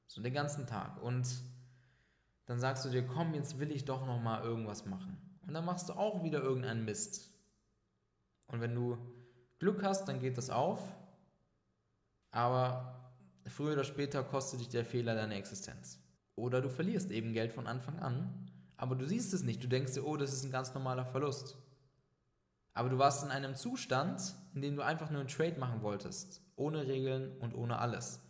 So 0.08 0.22
den 0.22 0.34
ganzen 0.34 0.68
Tag. 0.68 1.02
Und 1.02 1.28
dann 2.50 2.60
sagst 2.60 2.84
du 2.84 2.90
dir, 2.90 3.06
komm, 3.06 3.36
jetzt 3.36 3.60
will 3.60 3.72
ich 3.72 3.86
doch 3.86 4.08
noch 4.08 4.20
mal 4.20 4.42
irgendwas 4.44 4.88
machen. 4.88 5.16
Und 5.46 5.54
dann 5.54 5.66
machst 5.66 5.88
du 5.88 5.94
auch 5.94 6.24
wieder 6.24 6.42
irgendeinen 6.42 6.84
Mist. 6.84 7.30
Und 8.48 8.60
wenn 8.60 8.74
du 8.74 8.98
Glück 9.60 9.84
hast, 9.84 10.06
dann 10.08 10.20
geht 10.20 10.36
das 10.36 10.50
auf. 10.50 10.82
Aber 12.32 13.14
früher 13.46 13.74
oder 13.74 13.84
später 13.84 14.24
kostet 14.24 14.62
dich 14.62 14.70
der 14.70 14.84
Fehler 14.84 15.14
deine 15.14 15.36
Existenz. 15.36 16.00
Oder 16.36 16.60
du 16.60 16.70
verlierst 16.70 17.12
eben 17.12 17.34
Geld 17.34 17.54
von 17.54 17.68
Anfang 17.68 18.00
an, 18.00 18.50
aber 18.78 18.96
du 18.96 19.06
siehst 19.06 19.32
es 19.36 19.44
nicht. 19.44 19.64
Du 19.64 19.68
denkst 19.68 19.94
dir, 19.94 20.04
oh, 20.04 20.18
das 20.18 20.34
ist 20.34 20.44
ein 20.44 20.52
ganz 20.52 20.74
normaler 20.74 21.06
Verlust. 21.06 21.56
Aber 22.74 22.90
du 22.90 22.98
warst 22.98 23.24
in 23.24 23.30
einem 23.30 23.54
Zustand, 23.54 24.34
in 24.56 24.64
dem 24.64 24.76
du 24.76 24.84
einfach 24.84 25.12
nur 25.12 25.20
einen 25.20 25.30
Trade 25.30 25.60
machen 25.60 25.84
wolltest, 25.84 26.42
ohne 26.56 26.88
Regeln 26.88 27.38
und 27.42 27.54
ohne 27.54 27.78
alles. 27.78 28.22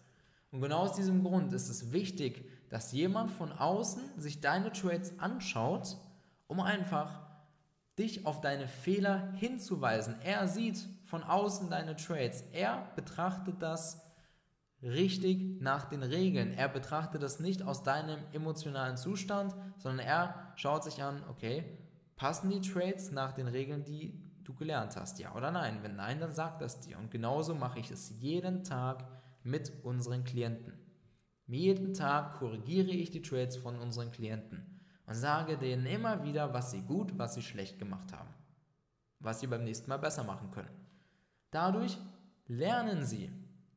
Und 0.52 0.60
genau 0.60 0.80
aus 0.80 0.98
diesem 0.98 1.24
Grund 1.24 1.54
ist 1.54 1.70
es 1.70 1.94
wichtig, 1.94 2.44
dass 2.70 2.92
jemand 2.92 3.32
von 3.32 3.52
außen 3.52 4.02
sich 4.18 4.42
deine 4.42 4.72
Trades 4.72 5.20
anschaut, 5.20 5.98
um 6.48 6.60
einfach 6.60 7.20
dich 7.98 8.26
auf 8.26 8.42
deine 8.42 8.68
Fehler 8.68 9.32
hinzuweisen. 9.34 10.16
Er 10.24 10.48
sieht 10.48 10.88
von 11.06 11.24
außen 11.24 11.70
deine 11.70 11.96
Trades. 11.96 12.44
Er 12.54 12.88
betrachtet 12.96 13.62
das 13.62 14.02
richtig 14.82 15.62
nach 15.62 15.86
den 15.90 16.04
Regeln. 16.04 16.54
Er 16.54 16.70
betrachtet 16.70 17.22
das 17.22 17.40
nicht 17.40 17.64
aus 17.64 17.84
deinem 17.84 18.20
emotionalen 18.32 18.96
Zustand, 18.96 19.54
sondern 19.78 20.06
er 20.06 20.54
schaut 20.56 20.84
sich 20.86 21.04
an, 21.04 21.22
okay, 21.30 21.66
passen 22.16 22.50
die 22.50 22.62
Trades 22.62 23.12
nach 23.12 23.34
den 23.34 23.48
Regeln, 23.48 23.84
die 23.84 24.14
du 24.44 24.54
gelernt 24.54 24.96
hast? 24.96 25.20
Ja 25.20 25.36
oder 25.36 25.52
nein? 25.52 25.80
Wenn 25.82 25.98
nein, 25.98 26.20
dann 26.20 26.34
sag 26.34 26.60
das 26.60 26.80
dir. 26.80 26.98
Und 26.98 27.12
genauso 27.12 27.54
mache 27.54 27.80
ich 27.80 27.92
es 27.92 28.10
jeden 28.22 28.64
Tag 28.64 29.06
mit 29.44 29.72
unseren 29.84 30.24
Klienten. 30.24 30.74
Jeden 31.50 31.96
Tag 31.96 32.38
korrigiere 32.38 32.92
ich 32.92 33.10
die 33.10 33.24
Trades 33.24 33.58
von 33.58 33.80
unseren 33.80 34.12
Klienten 34.12 34.64
und 35.08 35.16
sage 35.16 35.58
denen 35.58 35.88
immer 35.88 36.24
wieder, 36.24 36.54
was 36.54 36.70
sie 36.70 36.84
gut, 36.84 37.18
was 37.18 37.34
sie 37.34 37.42
schlecht 37.42 37.80
gemacht 37.80 38.14
haben. 38.14 38.30
Was 39.20 39.40
sie 39.40 39.48
beim 39.48 39.64
nächsten 39.64 39.90
Mal 39.90 39.98
besser 39.98 40.24
machen 40.24 40.52
können. 40.52 40.70
Dadurch 41.50 41.98
lernen 42.46 43.04
sie. 43.04 43.32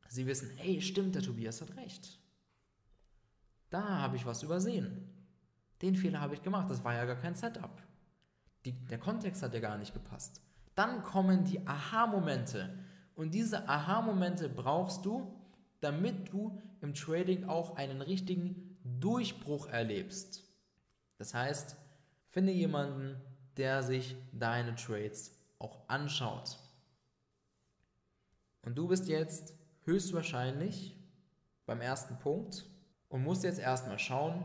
Sie 0.06 0.26
wissen, 0.26 0.50
hey, 0.58 0.82
stimmt, 0.82 1.14
der 1.14 1.22
Tobias 1.22 1.62
hat 1.62 1.74
recht. 1.78 2.18
Da 3.70 3.82
habe 4.00 4.16
ich 4.16 4.26
was 4.26 4.42
übersehen. 4.42 5.08
Den 5.80 5.96
Fehler 5.96 6.20
habe 6.20 6.34
ich 6.34 6.42
gemacht, 6.42 6.68
das 6.68 6.84
war 6.84 6.92
ja 6.92 7.06
gar 7.06 7.16
kein 7.16 7.34
Setup. 7.34 7.82
Die, 8.66 8.72
der 8.72 8.98
Kontext 8.98 9.42
hat 9.42 9.54
ja 9.54 9.60
gar 9.60 9.78
nicht 9.78 9.94
gepasst. 9.94 10.42
Dann 10.74 11.02
kommen 11.02 11.44
die 11.44 11.66
Aha-Momente. 11.66 12.78
Und 13.14 13.32
diese 13.32 13.66
Aha-Momente 13.66 14.50
brauchst 14.50 15.06
du, 15.06 15.34
damit 15.80 16.30
du 16.30 16.60
im 16.82 16.94
Trading 16.94 17.44
auch 17.44 17.76
einen 17.76 18.02
richtigen 18.02 18.76
Durchbruch 18.84 19.68
erlebst. 19.68 20.44
Das 21.18 21.32
heißt, 21.34 21.76
finde 22.30 22.52
jemanden, 22.52 23.20
der 23.56 23.82
sich 23.82 24.16
deine 24.32 24.74
Trades 24.74 25.36
auch 25.58 25.88
anschaut. 25.88 26.58
Und 28.62 28.76
du 28.76 28.88
bist 28.88 29.08
jetzt 29.08 29.54
höchstwahrscheinlich 29.84 30.96
beim 31.66 31.80
ersten 31.80 32.18
Punkt 32.18 32.66
und 33.08 33.22
musst 33.22 33.44
jetzt 33.44 33.58
erstmal 33.58 33.98
schauen, 33.98 34.44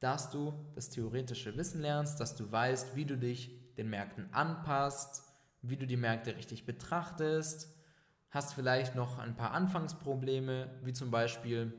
dass 0.00 0.30
du 0.30 0.52
das 0.74 0.90
theoretische 0.90 1.56
Wissen 1.56 1.80
lernst, 1.80 2.20
dass 2.20 2.36
du 2.36 2.50
weißt, 2.50 2.94
wie 2.94 3.04
du 3.04 3.16
dich 3.16 3.74
den 3.76 3.90
Märkten 3.90 4.32
anpasst, 4.32 5.24
wie 5.62 5.76
du 5.76 5.86
die 5.86 5.96
Märkte 5.96 6.36
richtig 6.36 6.66
betrachtest, 6.66 7.74
hast 8.30 8.54
vielleicht 8.54 8.94
noch 8.94 9.18
ein 9.18 9.36
paar 9.36 9.52
Anfangsprobleme, 9.52 10.70
wie 10.82 10.92
zum 10.92 11.10
Beispiel, 11.10 11.72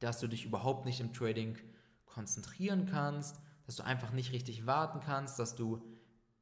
dass 0.00 0.20
du 0.20 0.28
dich 0.28 0.44
überhaupt 0.44 0.84
nicht 0.84 1.00
im 1.00 1.12
Trading 1.12 1.58
konzentrieren 2.06 2.86
kannst, 2.86 3.40
dass 3.66 3.76
du 3.76 3.82
einfach 3.84 4.12
nicht 4.12 4.32
richtig 4.32 4.66
warten 4.66 5.00
kannst, 5.00 5.38
dass 5.38 5.54
du 5.54 5.82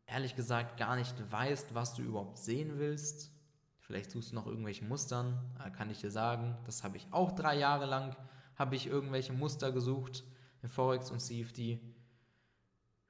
ehrlich 0.07 0.37
gesagt 0.37 0.77
gar 0.77 0.97
nicht 0.97 1.15
weißt, 1.33 1.75
was 1.75 1.95
du 1.95 2.03
überhaupt 2.03 2.39
sehen 2.39 2.79
willst. 2.79 3.33
Vielleicht 3.81 4.11
suchst 4.11 4.33
du 4.33 4.35
noch 4.35 4.47
irgendwelche 4.47 4.85
Mustern, 4.85 5.39
kann 5.77 5.91
ich 5.91 6.01
dir 6.01 6.11
sagen, 6.11 6.57
das 6.65 6.85
habe 6.85 6.97
ich 6.97 7.07
auch 7.13 7.33
drei 7.33 7.57
Jahre 7.57 7.87
lang, 7.87 8.17
habe 8.57 8.77
ich 8.77 8.87
irgendwelche 8.87 9.33
Muster 9.33 9.73
gesucht 9.73 10.25
in 10.63 10.69
Forex 10.69 11.11
und 11.11 11.21
CFD. 11.21 11.81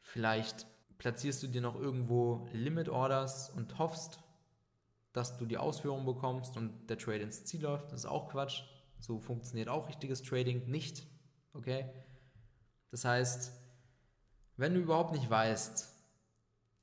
Vielleicht 0.00 0.66
platzierst 0.98 1.42
du 1.42 1.46
dir 1.46 1.60
noch 1.60 1.76
irgendwo 1.76 2.48
Limit 2.52 2.88
Orders 2.88 3.50
und 3.50 3.78
hoffst, 3.78 4.20
dass 5.16 5.38
du 5.38 5.46
die 5.46 5.56
Ausführung 5.56 6.04
bekommst 6.04 6.58
und 6.58 6.90
der 6.90 6.98
Trade 6.98 7.20
ins 7.20 7.44
Ziel 7.44 7.62
läuft. 7.62 7.90
Das 7.90 8.00
ist 8.00 8.06
auch 8.06 8.28
Quatsch. 8.28 8.62
So 8.98 9.18
funktioniert 9.18 9.68
auch 9.68 9.88
richtiges 9.88 10.22
Trading 10.22 10.68
nicht. 10.68 11.06
Okay? 11.54 11.86
Das 12.90 13.04
heißt, 13.06 13.52
wenn 14.58 14.74
du 14.74 14.80
überhaupt 14.80 15.12
nicht 15.12 15.30
weißt, 15.30 15.88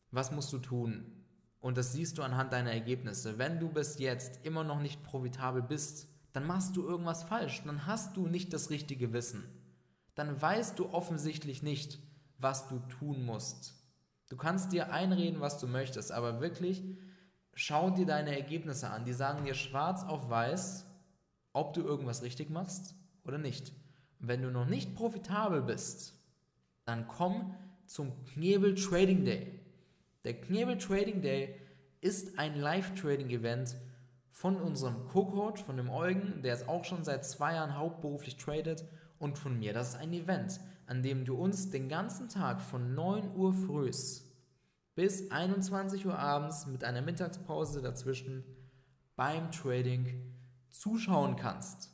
was 0.10 0.32
musst 0.32 0.52
du 0.52 0.58
tun, 0.58 1.24
und 1.60 1.78
das 1.78 1.94
siehst 1.94 2.18
du 2.18 2.24
anhand 2.24 2.52
deiner 2.52 2.72
Ergebnisse, 2.72 3.38
wenn 3.38 3.60
du 3.60 3.70
bis 3.70 3.98
jetzt 3.98 4.46
immer 4.46 4.64
noch 4.64 4.82
nicht 4.82 5.04
profitabel 5.04 5.62
bist, 5.62 6.08
dann 6.34 6.46
machst 6.46 6.76
du 6.76 6.84
irgendwas 6.84 7.24
falsch, 7.24 7.62
dann 7.66 7.86
hast 7.86 8.18
du 8.18 8.28
nicht 8.28 8.52
das 8.52 8.70
richtige 8.70 9.14
Wissen. 9.14 9.46
Dann 10.16 10.42
weißt 10.42 10.78
du 10.78 10.90
offensichtlich 10.90 11.64
nicht, 11.64 12.00
was 12.38 12.68
du 12.68 12.80
tun 12.80 13.24
musst. 13.26 13.76
Du 14.28 14.36
kannst 14.38 14.74
dir 14.74 14.92
einreden, 14.92 15.40
was 15.40 15.60
du 15.60 15.68
möchtest, 15.68 16.12
aber 16.12 16.42
wirklich 16.42 16.84
schau 17.56 17.90
dir 17.90 18.06
deine 18.06 18.36
Ergebnisse 18.36 18.90
an. 18.90 19.06
Die 19.06 19.14
sagen 19.14 19.46
dir 19.46 19.54
schwarz 19.54 20.04
auf 20.04 20.30
weiß, 20.30 20.86
ob 21.54 21.74
du 21.74 21.82
irgendwas 21.82 22.24
richtig 22.24 22.50
machst 22.50 22.96
oder 23.26 23.38
nicht. 23.38 23.74
Und 24.20 24.28
wenn 24.28 24.42
du 24.42 24.52
noch 24.52 24.66
nicht 24.66 24.96
profitabel 24.96 25.62
bist, 25.62 26.14
dann 26.86 27.08
komm 27.08 27.56
zum 27.86 28.24
Knebel 28.26 28.76
Trading 28.76 29.26
Day. 29.26 29.60
Der 30.24 30.40
Knebel 30.40 30.78
Trading 30.78 31.22
Day 31.22 31.60
ist 32.02 32.40
ein 32.40 32.60
Live-Trading-Event 32.60 33.76
von 34.30 34.58
unserem 34.58 35.08
Co-Coach, 35.08 35.64
von 35.64 35.78
dem 35.78 35.90
Eugen, 35.90 36.42
der 36.42 36.54
jetzt 36.54 36.68
auch 36.68 36.84
schon 36.84 37.04
seit 37.04 37.26
zwei 37.26 37.54
Jahren 37.54 37.78
hauptberuflich 37.78 38.38
tradet, 38.38 38.84
und 39.20 39.38
von 39.38 39.58
mir. 39.58 39.74
Das 39.74 39.90
ist 39.90 39.96
ein 39.96 40.12
Event, 40.12 40.60
an 40.86 41.02
dem 41.02 41.24
du 41.24 41.36
uns 41.36 41.70
den 41.70 41.88
ganzen 41.88 42.28
Tag 42.28 42.62
von 42.62 42.94
9 42.94 43.36
Uhr 43.36 43.54
frühs 43.54 44.23
bis 44.96 45.32
21 45.32 46.06
Uhr 46.06 46.18
abends 46.18 46.68
mit 46.68 46.84
einer 46.84 47.02
Mittagspause 47.02 47.82
dazwischen 47.82 48.44
beim 49.16 49.52
Trading 49.52 50.36
zuschauen 50.70 51.36
kannst. 51.36 51.90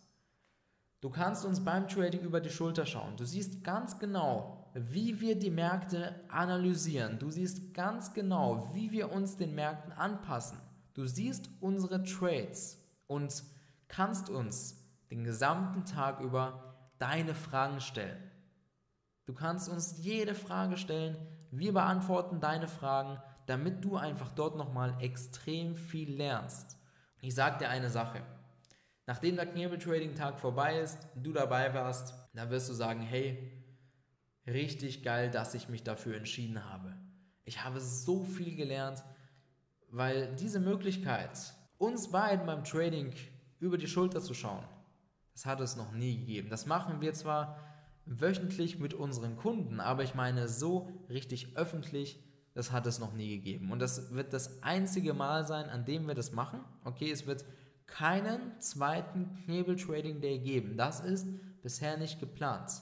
Du 1.02 1.10
kannst 1.10 1.46
uns 1.46 1.64
beim 1.64 1.88
Trading 1.88 2.22
über 2.22 2.42
die 2.42 2.50
Schulter 2.50 2.86
schauen. 2.86 3.16
Du 3.16 3.24
siehst 3.24 3.64
ganz 3.64 4.00
genau, 4.00 4.70
wie 4.74 5.22
wir 5.22 5.40
die 5.40 5.50
Märkte 5.50 6.14
analysieren. 6.28 7.20
Du 7.20 7.32
siehst 7.32 7.74
ganz 7.74 8.14
genau, 8.14 8.72
wie 8.74 8.92
wir 8.92 9.12
uns 9.12 9.38
den 9.38 9.56
Märkten 9.56 9.94
anpassen. 9.94 10.60
Du 10.94 11.06
siehst 11.06 11.50
unsere 11.62 12.04
Trades 12.04 12.84
und 13.08 13.44
kannst 13.88 14.30
uns 14.30 14.84
den 15.10 15.24
gesamten 15.24 15.86
Tag 15.86 16.20
über 16.20 16.76
deine 16.98 17.34
Fragen 17.34 17.80
stellen. 17.80 18.22
Du 19.26 19.34
kannst 19.34 19.70
uns 19.70 19.98
jede 20.00 20.36
Frage 20.36 20.76
stellen, 20.76 21.16
wir 21.52 21.74
beantworten 21.74 22.40
deine 22.40 22.68
Fragen, 22.68 23.22
damit 23.46 23.84
du 23.84 23.98
einfach 23.98 24.32
dort 24.32 24.56
nochmal 24.56 24.96
extrem 25.00 25.76
viel 25.76 26.16
lernst. 26.16 26.78
Ich 27.22 27.34
sag 27.36 27.60
dir 27.60 27.70
eine 27.70 27.90
Sache. 27.90 28.22
Nachdem 29.08 29.36
der 29.36 29.48
Knebel-Trading-Tag 29.48 30.40
vorbei 30.40 30.80
ist, 30.80 31.08
du 31.16 31.34
dabei 31.34 31.74
warst, 31.74 32.14
dann 32.34 32.52
wirst 32.52 32.70
du 32.70 32.74
sagen, 32.74 33.02
hey, 33.02 33.52
richtig 34.46 35.04
geil, 35.04 35.32
dass 35.32 35.56
ich 35.56 35.68
mich 35.68 35.84
dafür 35.84 36.16
entschieden 36.16 36.64
habe. 36.70 36.96
Ich 37.44 37.64
habe 37.64 37.80
so 37.80 38.24
viel 38.24 38.56
gelernt. 38.56 39.04
Weil 39.92 40.36
diese 40.36 40.60
Möglichkeit, 40.60 41.32
uns 41.80 42.12
beiden 42.12 42.46
beim 42.46 42.64
Trading 42.64 43.12
über 43.60 43.78
die 43.78 43.88
Schulter 43.88 44.22
zu 44.22 44.36
schauen, 44.36 44.64
das 45.34 45.48
hat 45.48 45.62
es 45.62 45.76
noch 45.76 45.92
nie 45.94 46.20
gegeben. 46.20 46.50
Das 46.50 46.68
machen 46.68 47.02
wir 47.02 47.14
zwar 47.14 47.58
wöchentlich 48.10 48.80
mit 48.80 48.94
unseren 48.94 49.38
Kunden, 49.38 49.80
aber 49.80 50.04
ich 50.04 50.16
meine 50.16 50.48
so 50.48 50.90
richtig 51.10 51.56
öffentlich, 51.56 52.20
das 52.54 52.72
hat 52.72 52.88
es 52.88 53.00
noch 53.00 53.14
nie 53.14 53.30
gegeben. 53.38 53.72
Und 53.72 53.80
das 53.80 54.14
wird 54.14 54.34
das 54.34 54.64
einzige 54.64 55.14
Mal 55.14 55.46
sein, 55.46 55.70
an 55.70 55.86
dem 55.86 56.08
wir 56.08 56.16
das 56.16 56.32
machen. 56.32 56.62
Okay, 56.84 57.12
es 57.12 57.28
wird 57.28 57.46
keinen 57.86 58.60
zweiten 58.60 59.36
Knebel 59.46 59.76
Trading 59.76 60.22
Day 60.22 60.40
geben. 60.40 60.76
Das 60.76 61.00
ist 61.00 61.28
bisher 61.62 61.98
nicht 61.98 62.20
geplant. 62.20 62.82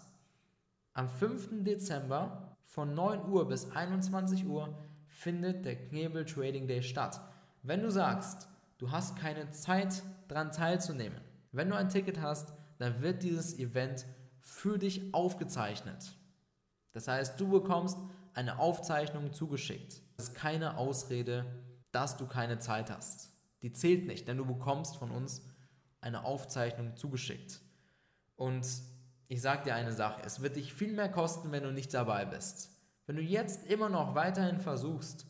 Am 0.94 1.10
5. 1.10 1.64
Dezember 1.64 2.56
von 2.66 2.94
9 2.94 3.30
Uhr 3.30 3.48
bis 3.48 3.70
21 3.72 4.46
Uhr 4.46 4.78
findet 5.08 5.66
der 5.66 5.76
Knebel 5.76 6.26
Trading 6.26 6.68
Day 6.68 6.82
statt. 6.82 7.22
Wenn 7.64 7.82
du 7.82 7.92
sagst, 7.92 8.48
du 8.78 8.92
hast 8.92 9.18
keine 9.18 9.50
Zeit 9.52 10.04
daran 10.28 10.52
teilzunehmen, 10.52 11.22
wenn 11.52 11.70
du 11.70 11.76
ein 11.76 11.90
Ticket 11.90 12.22
hast, 12.22 12.54
dann 12.78 13.02
wird 13.02 13.24
dieses 13.24 13.58
Event 13.58 14.06
für 14.48 14.78
dich 14.78 15.14
aufgezeichnet. 15.14 16.16
Das 16.94 17.08
heißt, 17.08 17.40
du 17.40 17.50
bekommst 17.50 18.00
eine 18.34 18.60
Aufzeichnung 18.60 19.34
zugeschickt. 19.34 20.02
Das 20.16 20.30
ist 20.30 20.36
keine 20.36 20.78
Ausrede, 20.78 21.46
dass 21.92 22.18
du 22.18 22.28
keine 22.28 22.58
Zeit 22.58 22.90
hast. 22.90 23.32
Die 23.62 23.74
zählt 23.74 24.08
nicht, 24.08 24.28
denn 24.28 24.38
du 24.38 24.46
bekommst 24.46 24.98
von 24.98 25.12
uns 25.12 25.42
eine 26.02 26.24
Aufzeichnung 26.24 26.96
zugeschickt. 26.96 27.60
Und 28.36 28.66
ich 29.28 29.42
sage 29.42 29.66
dir 29.66 29.76
eine 29.76 29.92
Sache, 29.92 30.22
es 30.24 30.42
wird 30.42 30.56
dich 30.56 30.74
viel 30.74 30.94
mehr 30.94 31.10
kosten, 31.10 31.52
wenn 31.52 31.64
du 31.64 31.72
nicht 31.72 31.94
dabei 31.94 32.26
bist. 32.26 32.72
Wenn 33.06 33.18
du 33.18 33.22
jetzt 33.22 33.66
immer 33.66 33.90
noch 33.90 34.16
weiterhin 34.16 34.62
versuchst, 34.62 35.26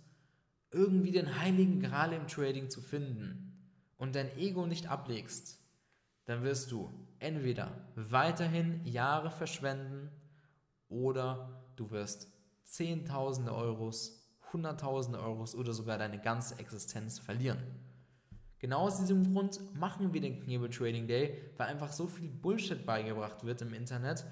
irgendwie 0.71 1.11
den 1.11 1.39
heiligen 1.39 1.79
Gral 1.79 2.13
im 2.13 2.27
Trading 2.27 2.69
zu 2.69 2.81
finden 2.81 3.57
und 3.97 4.15
dein 4.15 4.37
Ego 4.37 4.67
nicht 4.67 4.87
ablegst, 4.87 5.59
dann 6.27 6.43
wirst 6.43 6.71
du 6.71 6.93
entweder 7.19 7.71
weiterhin 7.95 8.85
Jahre 8.85 9.31
verschwenden 9.31 10.11
oder 10.89 11.63
du 11.75 11.89
wirst 11.89 12.31
Zehntausende 12.63 13.55
Euros, 13.55 14.29
Hunderttausende 14.51 15.19
Euros 15.19 15.55
oder 15.55 15.73
sogar 15.73 15.97
deine 15.97 16.19
ganze 16.19 16.59
Existenz 16.59 17.17
verlieren. 17.17 17.59
Genau 18.59 18.79
aus 18.79 18.99
diesem 18.99 19.33
Grund 19.33 19.59
machen 19.75 20.13
wir 20.13 20.19
den 20.19 20.41
Knebel 20.41 20.69
Trading 20.69 21.07
Day, 21.07 21.51
weil 21.55 21.67
einfach 21.67 21.91
so 21.91 22.07
viel 22.07 22.29
Bullshit 22.29 22.85
beigebracht 22.85 23.45
wird 23.45 23.61
im 23.61 23.73
Internet. 23.73 24.25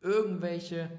Irgendwelche 0.00 0.90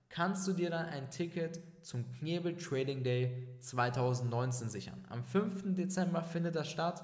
kannst 0.08 0.48
du 0.48 0.52
dir 0.52 0.70
dann 0.70 0.86
ein 0.86 1.10
Ticket 1.10 1.60
zum 1.84 2.10
Knebel 2.12 2.56
Trading 2.56 3.02
Day 3.02 3.56
2019 3.60 4.68
sichern. 4.68 5.04
Am 5.08 5.24
5. 5.24 5.74
Dezember 5.74 6.22
findet 6.22 6.54
das 6.54 6.68
statt. 6.68 7.02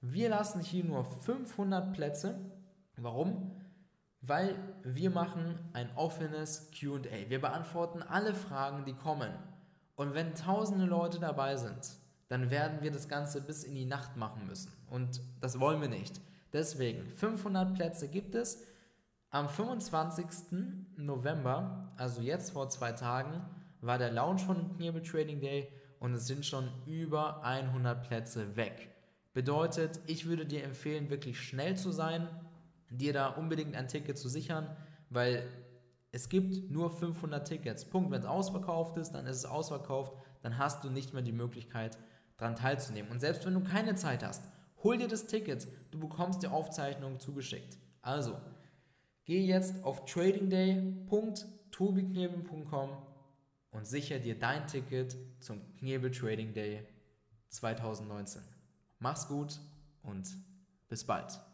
Wir 0.00 0.28
lassen 0.28 0.60
hier 0.60 0.84
nur 0.84 1.04
500 1.04 1.92
Plätze. 1.92 2.38
Warum? 2.96 3.56
Weil 4.20 4.56
wir 4.82 5.10
machen 5.10 5.58
ein 5.72 5.90
offenes 5.96 6.70
QA. 6.70 7.28
Wir 7.28 7.40
beantworten 7.40 8.02
alle 8.02 8.34
Fragen, 8.34 8.84
die 8.84 8.94
kommen. 8.94 9.32
Und 9.96 10.14
wenn 10.14 10.34
tausende 10.34 10.86
Leute 10.86 11.18
dabei 11.18 11.56
sind, 11.56 11.99
dann 12.30 12.48
werden 12.48 12.80
wir 12.80 12.92
das 12.92 13.08
Ganze 13.08 13.40
bis 13.40 13.64
in 13.64 13.74
die 13.74 13.84
Nacht 13.84 14.16
machen 14.16 14.46
müssen. 14.46 14.72
Und 14.88 15.20
das 15.40 15.58
wollen 15.58 15.80
wir 15.80 15.88
nicht. 15.88 16.20
Deswegen, 16.52 17.04
500 17.16 17.74
Plätze 17.74 18.08
gibt 18.08 18.36
es. 18.36 18.62
Am 19.30 19.48
25. 19.48 20.26
November, 20.96 21.92
also 21.96 22.22
jetzt 22.22 22.52
vor 22.52 22.68
zwei 22.68 22.92
Tagen, 22.92 23.44
war 23.80 23.98
der 23.98 24.12
Launch 24.12 24.42
von 24.42 24.76
Knebel 24.76 25.02
Trading 25.02 25.40
Day 25.40 25.72
und 25.98 26.14
es 26.14 26.28
sind 26.28 26.46
schon 26.46 26.68
über 26.86 27.42
100 27.42 28.06
Plätze 28.06 28.54
weg. 28.54 28.90
Bedeutet, 29.32 29.98
ich 30.06 30.26
würde 30.26 30.46
dir 30.46 30.62
empfehlen, 30.62 31.10
wirklich 31.10 31.40
schnell 31.40 31.76
zu 31.76 31.90
sein, 31.90 32.28
dir 32.90 33.12
da 33.12 33.26
unbedingt 33.26 33.74
ein 33.74 33.88
Ticket 33.88 34.18
zu 34.18 34.28
sichern, 34.28 34.76
weil 35.08 35.48
es 36.12 36.28
gibt 36.28 36.70
nur 36.70 36.90
500 36.90 37.46
Tickets. 37.46 37.84
Punkt. 37.84 38.12
Wenn 38.12 38.20
es 38.20 38.26
ausverkauft 38.26 38.96
ist, 38.98 39.12
dann 39.12 39.26
ist 39.26 39.38
es 39.38 39.46
ausverkauft, 39.46 40.12
dann 40.42 40.58
hast 40.58 40.84
du 40.84 40.90
nicht 40.90 41.12
mehr 41.12 41.22
die 41.22 41.32
Möglichkeit, 41.32 41.98
daran 42.40 42.56
teilzunehmen. 42.56 43.08
Und 43.10 43.20
selbst 43.20 43.44
wenn 43.46 43.54
du 43.54 43.60
keine 43.60 43.94
Zeit 43.94 44.24
hast, 44.24 44.42
hol 44.82 44.96
dir 44.96 45.08
das 45.08 45.26
Ticket, 45.26 45.68
du 45.90 46.00
bekommst 46.00 46.42
die 46.42 46.48
Aufzeichnung 46.48 47.20
zugeschickt. 47.20 47.76
Also, 48.02 48.38
geh 49.24 49.44
jetzt 49.44 49.84
auf 49.84 50.06
tradingday.tobiknebel.com 50.06 52.90
und 53.72 53.86
sicher 53.86 54.18
dir 54.18 54.38
dein 54.38 54.66
Ticket 54.66 55.16
zum 55.40 55.60
Knebel 55.76 56.10
Trading 56.10 56.54
Day 56.54 56.86
2019. 57.48 58.40
Mach's 58.98 59.28
gut 59.28 59.60
und 60.02 60.28
bis 60.88 61.04
bald. 61.04 61.49